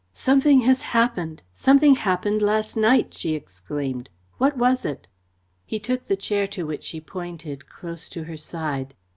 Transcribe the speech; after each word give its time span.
"Something 0.15 0.61
has 0.61 0.81
happened 0.81 1.43
something 1.53 1.93
happened 1.93 2.41
last 2.41 2.75
night!" 2.75 3.13
she 3.13 3.35
exclaimed. 3.35 4.09
"What 4.39 4.57
was 4.57 4.83
it?" 4.83 5.07
He 5.63 5.77
took 5.79 6.07
the 6.07 6.17
chair 6.17 6.47
to 6.47 6.65
which 6.65 6.83
she 6.83 6.99
pointed, 6.99 7.69
close 7.69 8.09
to 8.09 8.23
her 8.23 8.35
side. 8.37 8.95